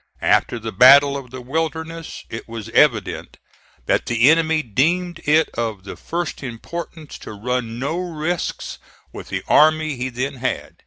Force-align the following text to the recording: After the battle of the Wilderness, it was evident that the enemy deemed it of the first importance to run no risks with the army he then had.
After 0.23 0.57
the 0.57 0.71
battle 0.71 1.15
of 1.15 1.29
the 1.29 1.41
Wilderness, 1.43 2.23
it 2.31 2.47
was 2.49 2.69
evident 2.69 3.37
that 3.85 4.07
the 4.07 4.31
enemy 4.31 4.63
deemed 4.63 5.19
it 5.25 5.47
of 5.49 5.83
the 5.83 5.95
first 5.95 6.41
importance 6.41 7.19
to 7.19 7.33
run 7.33 7.77
no 7.77 7.99
risks 7.99 8.79
with 9.13 9.27
the 9.27 9.43
army 9.47 9.97
he 9.97 10.09
then 10.09 10.37
had. 10.37 10.77